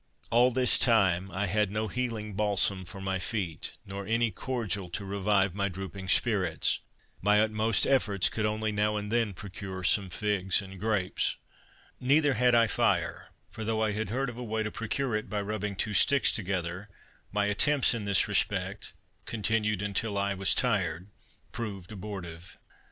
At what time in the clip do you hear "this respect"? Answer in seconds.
18.05-18.93